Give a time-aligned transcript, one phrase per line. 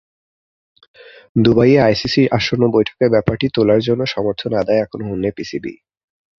[1.35, 5.73] দুবাইয়ে আইসিসির আসন্ন বৈঠকে ব্যাপারটি তোলার জন্য সমর্থন আদায়ে এখন হন্যে পিসিবি।